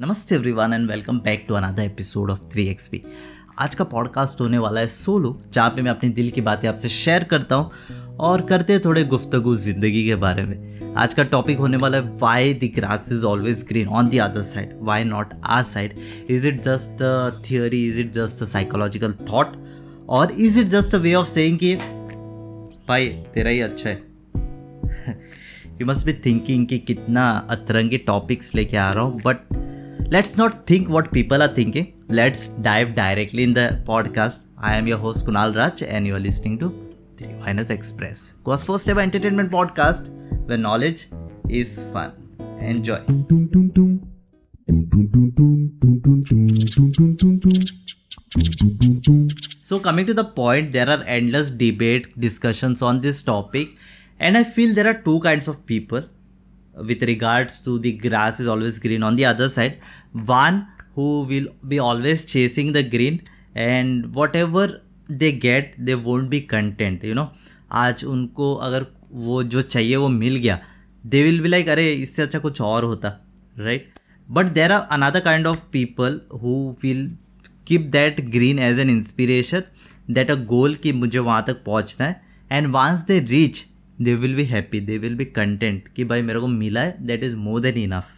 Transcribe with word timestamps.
नमस्ते 0.00 0.34
everyone 0.34 0.72
and 0.72 0.90
welcome 0.90 1.18
back 1.18 1.44
to 1.48 1.54
another 1.54 1.82
episode 1.82 2.30
of 2.30 2.38
three 2.52 2.66
XP 2.68 3.02
आज 3.58 3.74
का 3.74 3.84
podcast 3.84 4.40
होने 4.40 4.58
वाला 4.58 4.80
है 4.80 4.86
सोलो 4.86 5.42
जहाँ 5.52 5.70
पे 5.70 5.82
मैं 5.82 5.90
अपनी 5.90 6.10
दिल 6.10 6.30
की 6.30 6.40
बातें 6.40 6.68
आपसे 6.68 6.88
शेयर 6.88 7.24
करता 7.24 7.56
हूँ 7.56 7.70
और 8.16 8.42
करते 8.42 8.72
हैं 8.72 8.82
थोड़े 8.84 9.04
गुफ्तगु 9.04 9.56
ज़िंदगी 9.56 10.04
के 10.04 10.14
बारे 10.14 10.42
में। 10.42 10.94
आज 10.94 11.14
का 11.14 11.22
टॉपिक 11.22 11.58
होने 11.58 11.76
वाला 11.76 11.98
है 11.98 12.18
why 12.22 12.54
the 12.54 12.72
grass 12.74 13.08
is 13.12 13.24
always 13.24 13.66
green 13.68 13.88
on 13.88 14.08
the 14.08 14.18
other 14.18 14.42
side 14.42 14.78
why 14.80 15.04
not 15.04 15.34
our 15.44 15.62
side 15.62 15.98
is 16.30 16.46
it 16.46 16.62
just 16.62 16.98
the 17.02 17.42
theory 17.50 17.88
is 17.88 18.00
it 18.00 18.12
just 18.12 18.42
a 18.42 18.46
psychological 18.46 19.12
thought 19.12 19.56
और 20.08 20.32
is 20.32 20.60
it 20.60 20.66
just 20.66 20.94
a 20.94 20.98
way 20.98 21.14
of 21.14 21.28
saying 21.28 21.58
कि, 21.58 21.74
भाई, 22.88 23.06
तेरा 23.08 23.50
ही 23.50 23.60
अच्छा 23.60 23.90
है। 23.90 24.02
You 25.80 25.86
must 25.86 26.06
be 26.06 26.12
thinking 26.12 26.66
कि 26.66 26.78
कितना 26.78 27.46
अतरंगी 27.50 27.98
टॉपिक्स 27.98 28.54
लेके 28.54 28.76
आ 28.76 28.92
रहा 28.92 29.04
हूँ 29.04 29.20
but 29.24 29.53
let's 30.10 30.36
not 30.36 30.66
think 30.66 30.88
what 30.88 31.12
people 31.12 31.42
are 31.42 31.48
thinking. 31.48 31.92
Let's 32.08 32.48
dive 32.48 32.94
directly 32.94 33.42
in 33.42 33.54
the 33.54 33.80
podcast. 33.84 34.46
I 34.58 34.76
am 34.76 34.86
your 34.86 34.98
host 34.98 35.26
Kunal 35.26 35.54
Raj, 35.56 35.82
and 35.82 36.06
you 36.06 36.14
are 36.16 36.20
listening 36.20 36.58
to 36.60 36.70
Finance 37.40 37.70
Express, 37.70 38.32
Go's 38.44 38.64
first 38.64 38.88
ever 38.88 39.00
entertainment 39.00 39.50
podcast 39.50 40.08
where 40.46 40.58
knowledge 40.58 41.06
is 41.48 41.84
fun. 41.92 42.12
Enjoy. 42.60 42.98
So, 49.62 49.80
coming 49.80 50.06
to 50.06 50.14
the 50.14 50.24
point, 50.24 50.72
there 50.72 50.88
are 50.88 51.02
endless 51.04 51.50
debate 51.50 52.18
discussions 52.18 52.82
on 52.82 53.00
this 53.00 53.22
topic, 53.22 53.76
and 54.18 54.36
I 54.36 54.44
feel 54.44 54.74
there 54.74 54.88
are 54.88 54.94
two 54.94 55.20
kinds 55.20 55.48
of 55.48 55.64
people 55.66 56.02
with 56.76 57.02
regards 57.02 57.58
to 57.60 57.78
the 57.78 57.92
grass 57.92 58.40
is 58.40 58.48
always 58.48 58.78
green 58.78 59.02
on 59.02 59.16
the 59.16 59.24
other 59.24 59.48
side 59.48 59.78
one 60.26 60.66
who 60.94 61.08
will 61.22 61.48
be 61.68 61.78
always 61.78 62.24
chasing 62.24 62.72
the 62.72 62.82
green 62.82 63.20
and 63.54 64.14
whatever 64.14 64.66
they 65.06 65.32
get 65.32 65.74
they 65.78 65.94
won't 65.94 66.30
be 66.30 66.40
content 66.40 67.04
you 67.04 67.14
know 67.14 67.28
आज 67.82 68.04
उनको 68.04 68.54
अगर 68.66 68.86
वो 69.12 69.42
जो 69.52 69.62
चाहिए 69.62 69.96
वो 69.96 70.08
मिल 70.08 70.36
गया 70.36 70.58
they 71.04 71.22
will 71.22 71.40
be 71.42 71.48
like 71.48 71.68
अरे 71.68 71.92
इससे 71.92 72.22
अच्छा 72.22 72.38
कुछ 72.38 72.60
और 72.60 72.84
होता 72.84 73.08
right 73.58 73.88
but 74.28 74.46
there 74.54 74.72
are 74.72 74.80
another 74.92 75.20
kind 75.20 75.46
of 75.46 75.60
people 75.72 76.20
who 76.42 76.54
will 76.82 77.10
keep 77.66 77.80
that 77.92 78.20
green 78.30 78.58
as 78.58 78.78
an 78.80 78.90
inspiration 78.90 79.62
that 80.14 80.30
a 80.30 80.34
goal 80.52 80.74
कि 80.82 80.92
मुझे 80.92 81.18
वहाँ 81.18 81.44
तक 81.46 81.62
पहुँचना 81.64 82.06
है 82.06 82.22
and 82.50 82.66
once 82.74 83.04
they 83.06 83.18
reach 83.20 83.64
they 84.02 84.14
will 84.14 84.34
be 84.36 84.44
happy 84.44 84.80
they 84.80 84.98
will 84.98 85.14
be 85.16 85.24
content 85.24 85.88
कि 85.88 86.04
भाई 86.04 86.22
मेरे 86.22 86.40
को 86.40 86.46
मिला 86.46 86.80
है 86.80 86.96
that 87.06 87.24
is 87.24 87.36
more 87.36 87.60
than 87.60 87.78
enough 87.78 88.08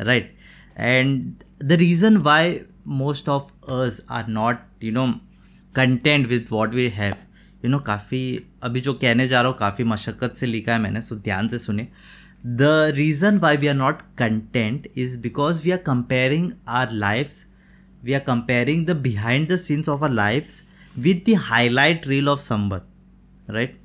right 0.00 0.34
and 0.78 1.32
the 1.64 1.72
reason 1.72 2.16
why 2.16 2.58
most 2.86 3.28
of 3.28 3.72
us 3.72 4.04
are 4.10 4.28
not 4.28 4.84
you 4.84 4.92
know 4.92 5.06
content 5.74 6.26
with 6.28 6.52
what 6.52 6.74
we 6.74 6.88
have 6.88 7.14
you 7.64 7.70
know 7.70 7.78
काफ़ी, 7.78 8.40
अभी 8.62 8.80
जो 8.80 8.92
कहने 8.94 9.26
जा 9.28 9.40
रहा 9.40 9.50
हूँ, 9.50 9.58
काफ़ी 9.58 9.84
मशक्क़त 9.84 10.36
से 10.36 10.46
लिखा 10.46 10.72
है 10.72 10.78
मैंने 10.78 11.02
सो 11.02 11.16
ध्यान 11.16 11.48
से 11.48 11.58
सुने। 11.58 11.86
The 12.46 12.92
reason 12.94 13.38
why 13.38 13.56
we 13.56 13.66
are 13.66 13.74
not 13.74 14.00
content 14.18 14.88
is 14.96 15.18
because 15.22 15.62
we 15.64 15.70
are 15.70 15.78
comparing 15.86 16.50
our 16.68 16.92
lifes 16.92 17.44
we 18.04 18.12
are 18.12 18.20
comparing 18.20 18.86
the 18.86 18.96
behind 19.02 19.48
the 19.52 19.56
scenes 19.56 19.88
of 19.88 20.04
our 20.04 20.10
lifes 20.10 20.62
with 20.96 21.30
the 21.30 21.34
highlight 21.40 22.06
reel 22.08 22.28
of 22.28 22.40
somebody 22.40 22.80
right 23.50 23.78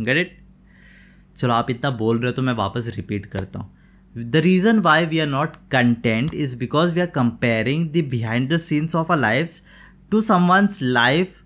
get 0.00 0.16
it 0.16 0.40
चलो 1.36 1.52
आप 1.54 1.70
इतना 1.70 1.90
बोल 1.98 2.18
रहे 2.18 2.26
हो 2.26 2.32
तो 2.32 2.42
मैं 2.42 2.52
वापस 2.54 2.92
repeat 2.96 3.26
करता 3.26 3.58
हूँ। 3.58 4.30
The 4.30 4.36
reason 4.44 4.78
why 4.80 5.06
we 5.06 5.18
are 5.18 5.26
not 5.26 5.56
content 5.72 6.34
is 6.34 6.56
because 6.58 6.94
we 6.94 7.00
are 7.00 7.06
comparing 7.14 7.88
the 7.90 8.04
behind 8.10 8.52
the 8.52 8.56
scenes 8.58 8.94
of 8.94 9.12
a 9.12 9.16
life 9.16 9.60
to 10.10 10.20
someone's 10.22 10.78
life 10.82 11.40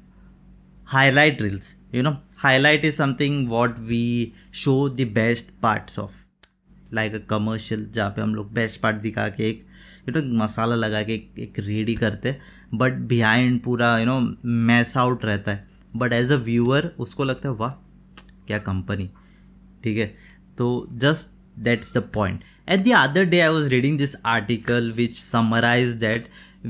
highlight 0.89 1.43
reels 1.43 1.77
you 1.95 2.03
know 2.03 2.17
highlight 2.39 2.85
is 2.85 2.95
something 2.95 3.49
what 3.49 3.79
we 3.79 4.33
show 4.55 4.89
the 4.89 5.09
best 5.15 5.51
parts 5.63 5.99
of 5.99 6.13
like 6.95 7.15
a 7.15 7.19
commercial 7.31 7.89
जहाँ 7.95 8.11
पे 8.11 8.23
हम 8.23 8.35
लोग 8.35 8.53
best 8.55 8.81
part 8.81 8.97
दिखा 8.97 9.29
के 9.29 9.49
एक 9.51 9.65
you 10.09 10.21
know 10.21 10.39
मसाला 10.39 10.75
लगा 10.75 11.03
के 11.03 11.15
एक, 11.15 11.31
एक 11.39 11.59
रेडी 11.59 11.95
करते 11.95 12.37
बट 12.75 12.99
बिहाइंड 13.09 13.61
पूरा 13.63 13.99
यू 13.99 14.07
नो 14.07 14.21
मैस 14.45 14.97
आउट 14.97 15.25
रहता 15.25 15.51
है। 15.51 15.69
बट 15.97 16.13
एज 16.13 16.33
अ 16.33 16.37
व्यूअर 16.45 16.91
उसको 16.99 17.25
लगता 17.25 17.49
है 17.49 17.55
वाह 17.55 17.73
क्या 18.47 18.59
कंपनी 18.71 19.09
ठीक 19.85 19.99
है 19.99 20.15
तो 20.59 20.69
just 21.05 21.35
that's 21.65 21.97
the 21.97 22.03
point 22.15 22.41
at 22.71 22.85
the 22.85 22.93
other 22.97 23.25
day 23.25 23.41
I 23.41 23.49
was 23.49 23.69
reading 23.71 23.99
this 23.99 24.17
article 24.27 24.91
which 24.97 25.17
summarize 25.19 25.95
that 26.05 26.29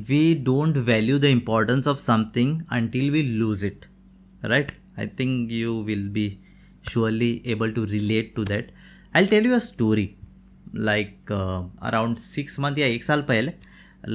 we 0.08 0.22
don't 0.44 0.76
value 0.90 1.18
the 1.18 1.24
importance 1.38 1.88
of 1.88 1.98
something 2.00 2.60
until 2.72 3.10
we 3.10 3.22
lose 3.22 3.64
it 3.64 3.86
right 4.44 4.72
I 4.98 5.06
think 5.18 5.52
you 5.52 5.82
will 5.84 6.08
be 6.08 6.28
surely 6.90 7.42
able 7.44 7.72
to 7.72 7.84
relate 7.86 8.34
to 8.36 8.44
that 8.44 8.70
i'll 9.14 9.30
tell 9.34 9.48
you 9.48 9.54
a 9.54 9.60
story 9.60 10.06
like 10.88 11.30
uh, 11.30 11.62
around 11.90 12.20
six 12.24 12.58
months 12.64 12.78
या 12.78 12.86
एक 12.86 13.04
साल 13.04 13.22
पहले 13.30 13.52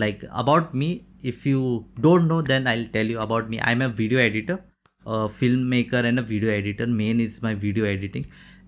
like 0.01 0.25
about 0.41 0.73
me 0.73 0.89
if 1.23 1.45
you 1.45 1.61
don't 1.99 2.27
know 2.31 2.41
then 2.41 2.67
i'll 2.67 2.89
tell 2.93 3.09
you 3.13 3.19
about 3.19 3.49
me 3.49 3.59
i'm 3.61 3.81
a 3.81 3.89
video 4.01 4.19
editor 4.19 4.59
film 5.05 5.67
maker 5.67 6.05
and 6.05 6.19
a 6.19 6.23
video 6.23 6.51
editor 6.51 6.85
main 6.85 7.21
is 7.21 7.39
my 7.43 7.55
video 7.55 7.85
editing 7.85 8.25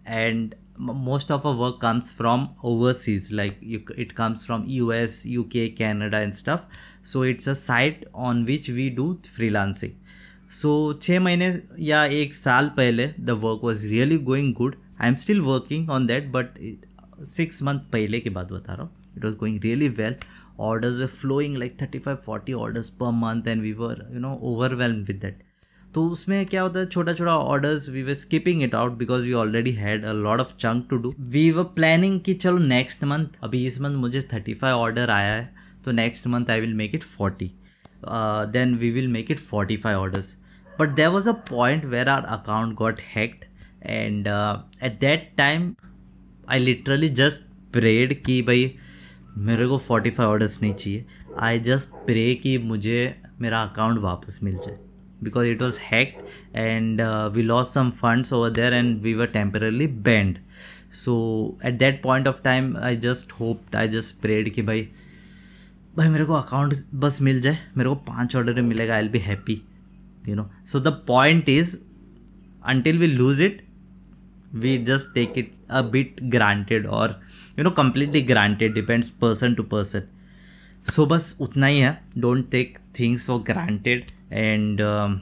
and 0.07 0.55
most 0.79 1.31
of 1.31 1.47
a 1.47 1.51
work 1.57 1.77
comes 1.81 2.13
from 2.17 2.47
overseas 2.66 3.31
like 3.33 3.91
it 3.97 4.11
comes 4.11 4.45
from 4.45 4.66
U 4.67 4.91
S 4.91 5.21
U 5.27 5.44
K 5.53 5.67
Canada 5.77 6.19
and 6.19 6.33
stuff 6.33 7.03
so 7.07 7.25
it's 7.25 7.49
a 7.49 7.53
site 7.53 8.05
on 8.16 8.44
which 8.45 8.69
we 8.69 8.89
do 8.89 9.13
freelancing 9.49 9.91
so 10.51 10.71
छः 11.01 11.19
महीने 11.19 11.53
या 11.79 12.03
एक 12.05 12.33
साल 12.33 12.71
पहले 12.77 13.07
the 13.19 13.39
work 13.44 13.59
was 13.63 13.88
really 13.88 14.17
going 14.31 14.53
good 14.53 14.75
I 15.01 15.07
am 15.09 15.15
still 15.15 15.41
working 15.41 15.89
on 15.89 16.07
that 16.07 16.31
but 16.31 16.59
six 17.27 17.63
month 17.63 17.79
पहले 17.91 18.19
के 18.19 18.29
बाद 18.29 18.51
बता 18.51 18.73
रहा 18.73 18.83
हूँ. 18.83 18.91
It 19.17 19.25
was 19.25 19.35
going 19.35 19.59
really 19.63 19.88
well 20.01 20.15
orders 20.59 21.01
flowing 21.19 21.57
like 21.57 21.81
thirty 21.81 22.00
five 22.00 22.17
forty 22.25 22.53
orders 22.53 22.89
per 23.01 23.11
month 23.21 23.47
and 23.47 23.61
we 23.61 23.73
were 23.73 24.07
you 24.13 24.19
know 24.19 24.33
overwhelmed 24.51 25.03
with 25.03 25.19
that 25.21 25.44
तो 25.94 26.04
उसमें 26.09 26.46
क्या 26.46 26.62
होता 26.62 26.80
है 26.80 26.86
छोटा 26.86 27.14
छोटा 27.14 27.36
orders 27.38 27.88
we 27.90 28.04
were 28.04 28.16
skipping 28.16 28.64
it 28.64 28.76
out 28.76 28.92
because 28.98 29.26
we 29.26 29.34
already 29.34 29.72
had 29.72 30.06
a 30.06 30.12
lot 30.14 30.40
of 30.40 30.56
chunk 30.59 30.88
to 30.90 30.98
do 30.98 31.14
we 31.20 31.50
were 31.52 31.64
planning 31.76 32.20
कि 32.20 32.34
चलो 32.34 32.58
next 32.58 33.04
month 33.04 33.40
अभी 33.44 33.66
इस 33.68 33.80
मंथ 33.81 33.98
मुझे 33.98 34.22
थर्टी 34.34 34.54
फाइव 34.54 34.76
ऑर्डर 34.76 35.09
आया 35.09 35.34
है 35.34 35.54
तो 35.86 35.92
next 35.92 36.28
month 36.28 36.50
I 36.50 36.59
will 36.59 36.74
make 36.74 36.96
it 36.96 37.04
forty 37.04 37.52
then 38.54 38.76
we 38.76 38.92
will 38.92 39.08
make 39.08 39.31
it 39.31 39.40
forty 39.40 39.78
five 39.78 40.00
orders 40.00 40.36
but 40.80 40.96
there 40.96 41.08
was 41.08 41.30
a 41.30 41.34
point 41.50 41.86
where 41.86 42.10
our 42.10 42.24
account 42.38 42.75
got 42.75 43.02
hacked 43.16 43.46
and 43.84 44.28
at 44.28 45.00
that 45.00 45.31
time 45.38 45.74
I 46.50 46.60
literally 46.60 47.10
just 47.10 47.52
prayed 47.74 48.14
कि 48.24 48.42
भाई, 48.42 48.72
मेरे 49.38 49.68
को 49.68 49.78
forty 49.78 50.10
five 50.10 50.30
orders 50.30 50.62
नहीं 50.62 50.74
चाहिए. 50.74 51.06
I 51.40 51.60
just 51.60 51.94
pray 52.06 52.34
कि 52.36 52.58
मुझे 52.58 53.16
मेरा 53.42 53.62
account 53.64 54.00
वापस 54.00 54.40
मिल 54.44 54.58
जाए. 54.58 54.78
Because 55.23 55.47
it 55.47 55.61
was 55.66 55.78
hacked 55.78 56.22
and 56.53 57.01
uh, 57.01 57.29
we 57.34 57.44
lost 57.44 57.73
some 57.73 57.91
funds 57.91 58.31
over 58.31 58.50
there 58.50 58.73
and 58.73 59.01
we 59.01 59.16
were 59.16 59.28
temporarily 59.28 59.88
banned 59.88 60.39
so 61.01 61.13
at 61.63 61.79
that 61.79 62.01
point 62.01 62.28
of 62.28 62.41
time 62.44 62.75
i 62.89 62.94
just 63.07 63.31
hoped 63.39 63.75
i 63.75 63.88
just 63.95 64.22
prayed 64.25 64.50
कि 64.56 64.62
भाई 64.62 64.88
भाई 65.97 66.09
मेरे 66.09 66.25
को 66.25 66.33
अकाउंट 66.33 66.73
बस 67.06 67.22
मिल 67.22 67.41
जाए 67.41 67.57
मेरे 67.78 67.89
को 67.89 67.95
पाँच 68.12 68.35
ऑर्डर 68.35 68.62
मिलेगा 68.62 68.95
I 68.95 69.07
be 69.16 69.19
happy 69.29 69.62
you 70.29 70.35
know 70.35 70.50
so 70.72 70.79
the 70.79 70.94
point 71.07 71.50
is 71.50 71.75
until 72.72 73.00
we 73.00 73.07
lose 73.07 73.39
it 73.45 73.62
we 74.63 74.78
just 74.89 75.13
take 75.16 75.38
it 75.38 75.50
a 75.69 75.83
bit 75.83 76.29
granted 76.29 76.85
or 76.85 77.07
you 77.57 77.63
know 77.63 77.72
completely 77.79 78.22
granted 78.22 78.73
depends 78.73 79.09
person 79.23 79.56
to 79.56 79.63
person 79.73 80.09
so 80.95 81.06
बस 81.07 81.38
उतना 81.42 81.68
ही 81.68 81.80
है 81.80 81.92
don't 82.25 82.50
take 82.53 82.80
things 83.00 83.27
for 83.30 83.39
granted 83.50 84.12
and 84.33 84.81
um, 84.81 85.21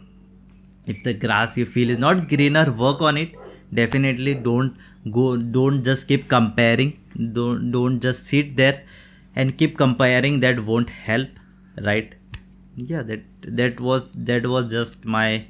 if 0.86 1.04
the 1.04 1.14
grass 1.14 1.58
you 1.58 1.66
feel 1.66 1.90
is 1.90 2.00
not 2.00 2.28
greener 2.28 2.66
work 2.72 3.02
on 3.02 3.18
it. 3.18 3.36
Definitely 3.74 4.34
don't 4.36 4.78
go 5.12 5.38
don't 5.38 5.84
just 5.84 6.08
keep 6.08 6.28
comparing. 6.28 6.98
Don't 7.34 7.72
don't 7.72 8.02
just 8.02 8.26
sit 8.26 8.56
there 8.58 8.84
and 9.36 9.58
keep 9.58 9.78
comparing. 9.78 10.40
That 10.42 10.66
won't 10.66 10.90
help 10.90 11.30
right? 11.90 12.16
Yeah 12.76 13.04
that 13.04 13.22
that 13.62 13.80
was 13.80 14.14
that 14.32 14.48
was 14.48 14.72
just 14.72 15.06
my 15.06 15.46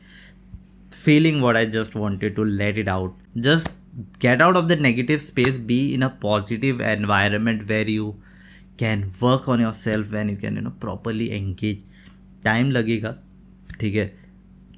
feeling 0.91 1.39
what 1.41 1.55
i 1.55 1.65
just 1.65 1.95
wanted 1.95 2.35
to 2.35 2.43
let 2.43 2.77
it 2.77 2.87
out. 2.87 3.13
Just 3.39 3.79
get 4.19 4.41
out 4.41 4.57
of 4.57 4.67
the 4.67 4.75
negative 4.75 5.21
space. 5.21 5.57
Be 5.57 5.93
in 5.93 6.03
a 6.03 6.09
positive 6.09 6.81
environment 6.81 7.67
where 7.67 7.87
you 7.87 8.15
can 8.77 9.11
work 9.21 9.47
on 9.47 9.59
yourself 9.59 10.11
when 10.11 10.29
you 10.29 10.35
can 10.35 10.55
you 10.55 10.61
know 10.61 10.73
properly 10.85 11.33
engage. 11.35 11.81
Time 12.43 12.71
lagega. 12.71 13.17
ठीक 13.81 13.95
है? 13.95 14.05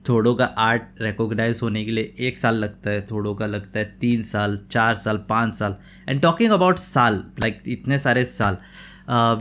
थोड़ों 0.09 0.33
का 0.35 0.45
art 0.45 1.01
recognise 1.01 1.59
होने 1.63 1.83
के 1.85 1.91
लिए 1.91 2.13
एक 2.19 2.37
साल 2.37 2.55
लगता 2.55 2.89
है, 2.89 3.05
थोड़ों 3.11 3.33
का 3.35 3.45
लगता 3.45 3.79
है 3.79 3.85
तीन 3.99 4.23
साल, 4.23 4.57
चार 4.71 4.95
साल, 4.95 5.17
पाँच 5.29 5.55
साल। 5.55 5.75
एंड 6.09 6.21
टॉकिंग 6.21 6.51
अबाउट 6.51 6.77
साल 6.79 7.23
लाइक 7.39 7.61
इतने 7.67 7.99
सारे 7.99 8.25
साल 8.25 8.57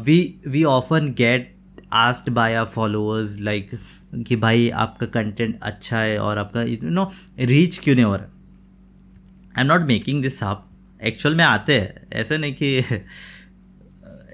we 0.03 0.19
we 0.47 0.65
often 0.65 1.13
get 1.19 1.55
asked 1.93 2.31
by 2.31 2.55
our 2.55 2.67
followers 2.67 3.39
like 3.41 3.71
कि 4.29 4.37
भाई 4.37 4.69
आपका 4.77 5.07
कंटेंट 5.13 5.59
अच्छा 5.63 5.99
है 5.99 6.19
और 6.19 6.39
आपका 6.39 6.63
यू 6.63 6.91
नो 6.91 7.11
रीच 7.41 7.79
क्यों 7.79 7.95
नहीं 7.95 8.05
हो 8.05 8.15
रहा? 8.17 8.27
I 9.57 9.61
am 9.61 9.67
not 9.67 9.87
making 9.89 10.23
this 10.23 10.43
up 10.45 10.69
actual 11.01 11.35
में 11.35 11.45
आते 11.45 11.81
हैं। 11.81 12.09
ऐसे 12.13 12.39
नहीं 12.39 12.55
कि 12.55 12.83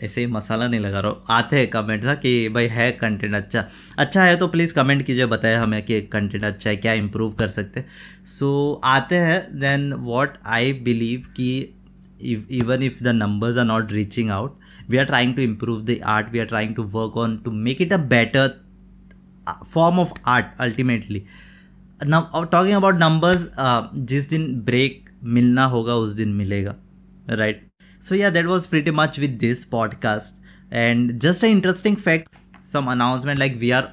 ऐसे 0.02 0.20
ही 0.20 0.26
मसाला 0.26 0.68
नहीं 0.68 0.80
लगा 0.80 1.00
रहा 1.00 1.12
हूँ। 1.12 1.22
आते 1.30 1.58
हैं 1.58 1.68
कमेंट्स 1.70 2.06
हाँ 2.06 2.16
कि 2.16 2.48
भाई 2.48 2.66
है 2.66 2.90
कंटेंट 2.92 3.34
अच्छा। 3.34 3.64
अच्छा 3.98 4.24
है 4.24 4.36
तो 4.36 4.48
प्लीज़ 4.48 4.74
कमेंट 4.74 5.02
कीजिए 5.06 5.26
बताए 5.26 5.54
हमें 5.54 5.82
कि 5.82 6.00
कंटेंट 6.00 6.44
अच्छा 6.44 6.70
है 6.70 6.76
क्या 6.76 6.92
इम्प्रूव 6.92 7.32
कर 7.32 7.48
सकते 7.48 7.84
सो 8.26 8.80
so, 8.82 8.88
आते 8.88 9.16
हैं 9.16 9.40
देन 9.60 9.92
वॉट 9.92 10.38
आई 10.46 10.72
बिलीव 10.72 11.26
कि 11.36 11.74
even 12.50 12.82
if 12.82 13.04
the 13.04 13.08
numbers 13.08 13.58
are 13.58 13.64
not 13.64 13.92
reaching 13.92 14.30
out 14.30 14.58
we 14.90 14.98
are 14.98 15.04
trying 15.04 15.34
to 15.34 15.42
improve 15.42 15.82
the 15.82 15.98
art 16.06 16.32
we 16.32 16.38
are 16.38 16.46
trying 16.46 16.74
to 16.74 16.82
work 16.82 17.16
on 17.16 17.36
to 17.36 17.50
make 17.50 17.82
it 17.82 17.92
a 17.92 17.96
better 17.96 18.60
form 19.66 19.98
of 19.98 20.12
art 20.26 20.46
ultimately 20.60 21.24
talking 22.02 22.74
about 22.74 22.94
numbers 22.94 23.48
जिस 23.94 24.28
दिन 24.30 24.52
break 24.60 25.10
मिलना 25.24 25.64
होगा 25.64 25.94
उस 25.94 26.12
दिन 26.12 26.28
मिलेगा 26.28 26.76
right 27.30 27.67
so, 28.02 28.12
yeah, 28.12 28.34
that 28.34 28.46
was 28.46 28.66
pretty 28.66 28.96
much 28.96 29.12
with 29.18 29.40
this 29.40 29.70
podcast. 29.74 30.28
And 30.74 31.10
just 31.10 31.44
an 31.44 31.60
interesting 31.60 31.96
fact, 31.96 32.32
some 32.74 32.86
announcement, 32.86 33.38
like, 33.38 33.60
we 33.60 33.72
are 33.72 33.84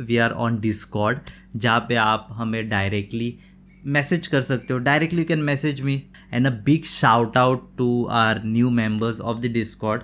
we 0.00 0.14
are 0.18 0.36
on 0.40 0.62
discord, 0.66 1.16
जहाँ 1.56 1.80
पे 1.80 1.94
आप 1.94 2.26
हमें 2.30 2.68
डायरेक्टली 2.68 3.38
मैसेज 3.86 4.26
कर 4.26 4.40
सकते 4.40 4.72
हो। 4.72 4.78
Directly 4.78 5.18
you 5.18 5.24
can 5.24 5.38
message 5.38 5.80
me 5.80 6.02
and 6.32 6.46
a 6.46 6.50
big 6.50 6.84
shout 6.84 7.36
out 7.36 7.76
to 7.78 8.04
our 8.04 8.42
new 8.44 8.70
members 8.70 9.20
of 9.20 9.38
the 9.38 9.46
Discord 9.46 10.02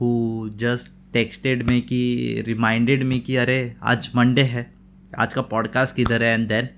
who 0.00 0.50
just 0.56 1.12
texted 1.12 1.70
me 1.70 1.82
कि 1.82 2.34
reminded 2.46 3.02
me 3.02 3.20
कि, 3.20 3.36
अरे, 3.36 3.76
आज 3.82 4.10
मंडे 4.16 4.42
है। 4.42 4.74
आज 5.18 5.34
का 5.34 5.42
पॉडकास्ट 5.42 5.96
किधर 5.96 6.22
है? 6.22 6.34
And 6.34 6.48
then 6.48 6.68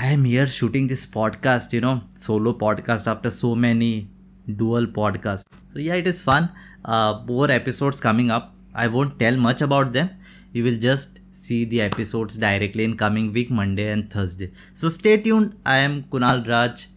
I 0.00 0.12
am 0.12 0.24
here 0.24 0.46
shooting 0.46 0.88
this 0.88 1.04
podcast 1.04 1.74
you 1.74 1.80
know 1.80 2.08
solo 2.16 2.52
podcast 2.52 3.08
after 3.08 3.30
so 3.30 3.54
many 3.54 4.08
dual 4.48 4.86
podcast. 4.86 5.44
So 5.72 5.78
yeah, 5.78 5.94
it 5.94 6.06
is 6.06 6.22
fun. 6.22 6.48
Uh, 6.84 7.22
more 7.26 7.50
episodes 7.50 8.00
coming 8.00 8.30
up. 8.30 8.54
I 8.74 8.88
won't 8.88 9.18
tell 9.18 9.36
much 9.36 9.62
about 9.62 9.92
them. 9.92 10.10
You 10.52 10.64
will 10.64 10.78
just 10.78 11.20
see 11.32 11.64
the 11.64 11.82
episodes 11.82 12.36
directly 12.36 12.84
in 12.84 12.96
coming 12.96 13.32
week, 13.32 13.50
Monday 13.50 13.90
and 13.90 14.10
Thursday. 14.10 14.52
So 14.74 14.88
stay 14.88 15.16
tuned. 15.18 15.56
I 15.64 15.78
am 15.78 16.04
Kunal 16.04 16.46
Raj, 16.48 16.88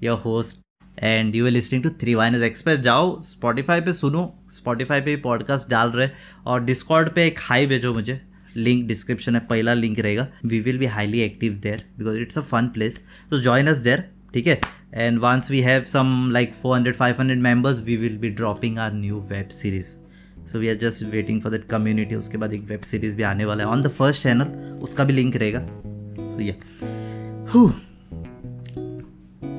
your 0.00 0.16
host. 0.16 0.62
And 0.98 1.34
you 1.36 1.44
are 1.46 1.50
listening 1.50 1.82
to 1.82 1.90
three 2.00 2.14
wines 2.14 2.42
express 2.42 2.78
जाओ 2.80 3.20
Spotify 3.22 3.80
पे 3.80 3.92
सुनो 3.92 4.22
Spotify 4.50 5.00
पे 5.00 5.16
पॉडकास्ट 5.24 5.68
डाल 5.70 5.90
रहे 5.92 6.08
और 6.46 6.64
Discord 6.64 7.10
पे 7.14 7.26
एक 7.26 7.38
हाई 7.48 7.66
भेजो 7.66 7.92
मुझे 7.94 8.20
लिंक 8.56 8.86
डिस्क्रिप्शन 8.88 9.32
में 9.32 9.46
पहला 9.46 9.74
लिंक 9.74 9.98
रहेगा 10.00 10.26
we 10.46 10.60
will 10.60 10.78
be 10.78 10.86
highly 10.96 11.20
active 11.20 11.58
there 11.62 11.84
because 11.98 12.18
it's 12.20 12.38
a 12.38 12.42
fun 12.42 12.68
place 12.74 13.00
तो 13.30 13.38
जॉइन 13.38 13.66
अस 13.66 13.78
देयर 13.88 14.04
ठीक 14.34 14.46
है 14.46 14.60
and 14.96 15.20
once 15.20 15.50
we 15.50 15.60
have 15.62 15.88
some 15.88 16.30
like 16.32 16.54
400 16.54 16.96
500 16.96 17.38
members 17.40 17.82
we 17.82 17.96
will 17.98 18.18
be 18.18 18.30
dropping 18.32 18.78
our 18.78 18.90
new 18.92 19.18
web 19.30 19.52
series 19.52 19.98
so 20.44 20.58
we 20.58 20.70
are 20.70 20.76
just 20.76 21.02
waiting 21.06 21.40
for 21.40 21.50
that 21.50 21.66
community 21.68 22.16
उसके 22.16 22.38
बाद 22.38 22.52
एक 22.52 22.62
web 22.68 22.80
series 22.90 23.16
भी 23.16 23.22
आने 23.22 23.44
वाला 23.44 23.64
है 23.64 23.68
ऑन 23.70 23.82
द 23.82 23.88
फ़र्स्ट 23.98 24.22
चैनल 24.22 24.78
उसका 24.82 25.04
भी 25.04 25.12
लिंक 25.12 25.36
रहेगा 25.36 25.60
तो 25.60 26.40
ये 26.40 26.52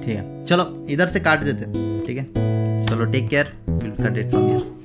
ठीक 0.02 0.16
है 0.16 0.46
चलो 0.46 0.66
इधर 0.90 1.08
से 1.08 1.20
काट 1.20 1.44
देते 1.44 1.66
ठीक 2.08 2.18
है 2.18 2.26
चलो 2.88 3.06
take 3.12 3.30
care 3.30 3.54
will 3.70 3.92
cut 4.04 4.18
it 4.18 4.30
from 4.30 4.48
here 4.48 4.77